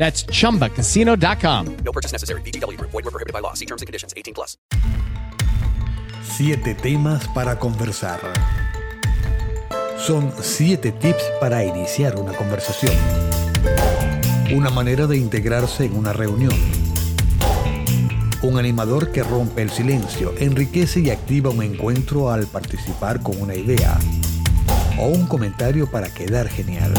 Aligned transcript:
That's 0.00 0.24
chumbacasino.com. 0.24 1.76
No 1.84 1.92
purchase 1.92 2.12
necessary. 2.12 2.40
VGW 2.40 2.78
Group. 2.78 2.90
Void 2.90 3.04
were 3.04 3.10
prohibited 3.10 3.34
by 3.34 3.40
law. 3.40 3.52
See 3.52 3.66
terms 3.66 3.82
and 3.82 3.86
conditions. 3.86 4.14
18 4.16 4.32
plus. 4.32 4.56
Siete 6.24 6.74
temas 6.74 7.28
para 7.34 7.58
conversar. 7.58 8.18
Son 9.98 10.32
siete 10.40 10.92
tips 10.92 11.22
para 11.38 11.62
iniciar 11.64 12.16
una 12.16 12.32
conversación. 12.32 12.94
Una 14.54 14.70
manera 14.70 15.06
de 15.06 15.18
integrarse 15.18 15.84
en 15.84 15.94
una 15.94 16.14
reunión. 16.14 16.54
Un 18.40 18.58
animador 18.58 19.12
que 19.12 19.22
rompe 19.22 19.60
el 19.60 19.68
silencio, 19.68 20.32
enriquece 20.38 21.00
y 21.00 21.10
activa 21.10 21.50
un 21.50 21.62
encuentro 21.62 22.30
al 22.30 22.46
participar 22.46 23.20
con 23.22 23.38
una 23.38 23.54
idea. 23.54 23.98
O 24.98 25.08
un 25.08 25.26
comentario 25.26 25.90
para 25.90 26.08
quedar 26.08 26.48
genial. 26.48 26.94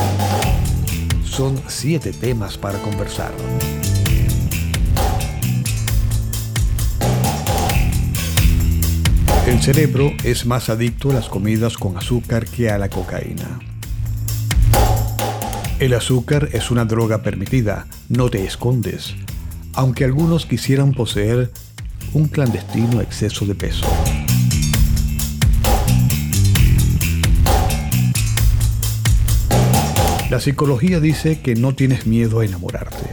Son 1.32 1.58
siete 1.70 2.12
temas 2.12 2.58
para 2.58 2.78
conversar. 2.80 3.32
El 9.48 9.62
cerebro 9.62 10.12
es 10.26 10.46
más 10.46 10.70
adicto 10.70 11.12
a 11.12 11.14
las 11.14 11.30
comidas 11.30 11.78
con 11.78 11.96
azúcar 11.96 12.46
que 12.46 12.70
a 12.70 12.78
la 12.78 12.90
cocaína. 12.90 13.60
El 15.80 15.94
azúcar 15.94 16.50
es 16.52 16.70
una 16.70 16.84
droga 16.84 17.24
permitida, 17.24 17.88
no 18.10 18.30
te 18.30 18.44
escondes, 18.44 19.16
aunque 19.74 20.04
algunos 20.04 20.46
quisieran 20.46 20.92
poseer 20.92 21.50
un 22.14 22.28
clandestino 22.28 23.00
exceso 23.00 23.46
de 23.46 23.56
peso. 23.56 23.88
La 30.32 30.40
psicología 30.40 31.02
dice 31.02 31.42
que 31.42 31.56
no 31.56 31.76
tienes 31.76 32.08
miedo 32.08 32.40
a 32.40 32.46
enamorarte. 32.46 33.04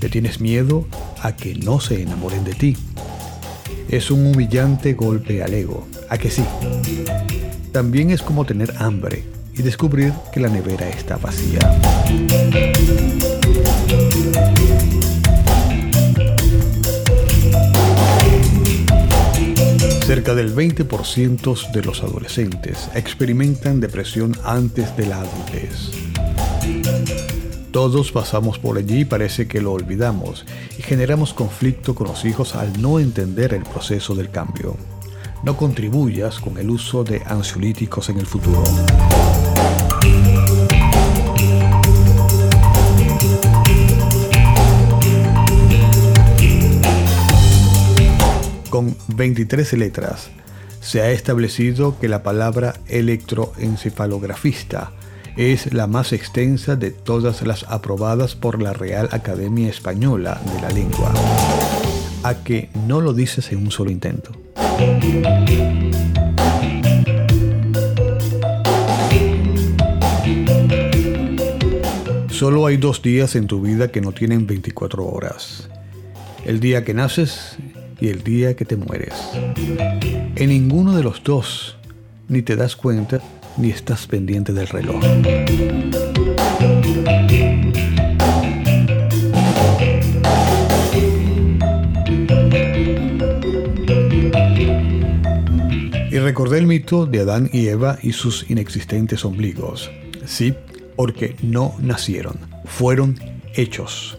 Le 0.00 0.08
tienes 0.08 0.40
miedo 0.40 0.84
a 1.22 1.36
que 1.36 1.54
no 1.54 1.78
se 1.78 2.02
enamoren 2.02 2.42
de 2.42 2.54
ti. 2.54 2.76
Es 3.88 4.10
un 4.10 4.26
humillante 4.26 4.94
golpe 4.94 5.44
al 5.44 5.54
ego. 5.54 5.86
¿A 6.08 6.18
que 6.18 6.28
sí? 6.28 6.42
También 7.70 8.10
es 8.10 8.20
como 8.20 8.46
tener 8.46 8.74
hambre 8.78 9.22
y 9.54 9.62
descubrir 9.62 10.12
que 10.32 10.40
la 10.40 10.48
nevera 10.48 10.88
está 10.88 11.18
vacía. 11.18 11.60
Cerca 20.04 20.34
del 20.34 20.52
20% 20.52 21.70
de 21.70 21.82
los 21.82 22.02
adolescentes 22.02 22.90
experimentan 22.96 23.78
depresión 23.78 24.36
antes 24.42 24.96
de 24.96 25.06
la 25.06 25.20
adultez. 25.20 25.99
Todos 27.72 28.10
pasamos 28.10 28.58
por 28.58 28.78
allí 28.78 29.02
y 29.02 29.04
parece 29.04 29.46
que 29.46 29.60
lo 29.60 29.72
olvidamos 29.72 30.44
y 30.76 30.82
generamos 30.82 31.32
conflicto 31.32 31.94
con 31.94 32.08
los 32.08 32.24
hijos 32.24 32.56
al 32.56 32.82
no 32.82 32.98
entender 32.98 33.54
el 33.54 33.62
proceso 33.62 34.16
del 34.16 34.28
cambio. 34.28 34.76
No 35.44 35.56
contribuyas 35.56 36.40
con 36.40 36.58
el 36.58 36.68
uso 36.68 37.04
de 37.04 37.22
ansiolíticos 37.24 38.08
en 38.08 38.18
el 38.18 38.26
futuro. 38.26 38.64
Con 48.68 48.96
23 49.14 49.74
letras, 49.74 50.28
se 50.80 51.02
ha 51.02 51.12
establecido 51.12 52.00
que 52.00 52.08
la 52.08 52.24
palabra 52.24 52.74
electroencefalografista 52.88 54.90
es 55.36 55.72
la 55.72 55.86
más 55.86 56.12
extensa 56.12 56.76
de 56.76 56.90
todas 56.90 57.42
las 57.42 57.64
aprobadas 57.64 58.34
por 58.34 58.60
la 58.60 58.72
Real 58.72 59.08
Academia 59.12 59.68
Española 59.68 60.40
de 60.54 60.60
la 60.60 60.68
Lengua. 60.70 61.12
A 62.22 62.34
que 62.44 62.70
no 62.86 63.00
lo 63.00 63.12
dices 63.12 63.50
en 63.52 63.58
un 63.58 63.70
solo 63.70 63.90
intento. 63.90 64.32
Solo 72.28 72.66
hay 72.66 72.78
dos 72.78 73.02
días 73.02 73.36
en 73.36 73.46
tu 73.46 73.60
vida 73.60 73.88
que 73.88 74.00
no 74.00 74.12
tienen 74.12 74.46
24 74.46 75.06
horas. 75.06 75.68
El 76.44 76.58
día 76.58 76.84
que 76.84 76.94
naces 76.94 77.58
y 78.00 78.08
el 78.08 78.22
día 78.24 78.56
que 78.56 78.64
te 78.64 78.76
mueres. 78.76 79.14
En 80.36 80.48
ninguno 80.48 80.96
de 80.96 81.02
los 81.02 81.22
dos 81.22 81.76
ni 82.28 82.42
te 82.42 82.56
das 82.56 82.76
cuenta 82.76 83.20
ni 83.56 83.70
estás 83.70 84.06
pendiente 84.06 84.52
del 84.52 84.68
reloj. 84.68 85.02
Y 96.10 96.18
recordé 96.18 96.58
el 96.58 96.66
mito 96.66 97.06
de 97.06 97.20
Adán 97.20 97.48
y 97.52 97.68
Eva 97.68 97.98
y 98.02 98.12
sus 98.12 98.50
inexistentes 98.50 99.24
ombligos. 99.24 99.90
Sí, 100.26 100.54
porque 100.96 101.36
no 101.42 101.74
nacieron, 101.80 102.36
fueron 102.64 103.18
hechos. 103.54 104.18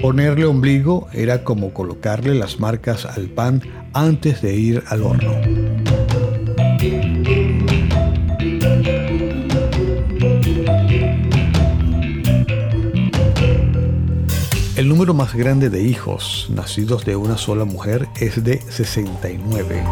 Ponerle 0.00 0.44
ombligo 0.44 1.08
era 1.12 1.44
como 1.44 1.72
colocarle 1.72 2.34
las 2.34 2.60
marcas 2.60 3.04
al 3.04 3.26
pan 3.26 3.62
antes 3.92 4.42
de 4.42 4.54
ir 4.54 4.82
al 4.88 5.02
horno. 5.02 5.69
El 14.80 14.88
número 14.88 15.12
más 15.12 15.34
grande 15.34 15.68
de 15.68 15.82
hijos 15.82 16.46
nacidos 16.48 17.04
de 17.04 17.14
una 17.14 17.36
sola 17.36 17.66
mujer 17.66 18.08
es 18.18 18.42
de 18.42 18.62
69. 18.62 19.84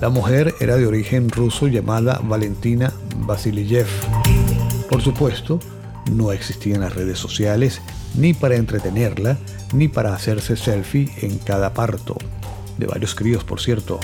La 0.00 0.08
mujer 0.08 0.52
era 0.58 0.76
de 0.76 0.84
origen 0.84 1.30
ruso 1.30 1.68
llamada 1.68 2.20
Valentina 2.24 2.92
Vasilyev. 3.18 3.86
Por 4.90 5.00
supuesto, 5.00 5.60
no 6.10 6.32
existían 6.32 6.80
las 6.80 6.96
redes 6.96 7.20
sociales 7.20 7.80
ni 8.16 8.34
para 8.34 8.56
entretenerla, 8.56 9.38
ni 9.72 9.86
para 9.86 10.12
hacerse 10.12 10.56
selfie 10.56 11.08
en 11.20 11.38
cada 11.38 11.72
parto. 11.72 12.16
De 12.78 12.86
varios 12.86 13.14
críos, 13.14 13.44
por 13.44 13.60
cierto. 13.60 14.00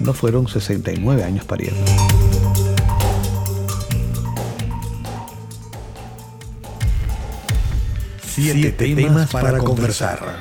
No 0.00 0.14
fueron 0.14 0.48
69 0.48 1.22
años 1.22 1.44
pariendo. 1.44 1.80
Siete, 8.34 8.94
temas, 8.96 9.30
para, 9.30 9.58
conversar. 9.58 10.40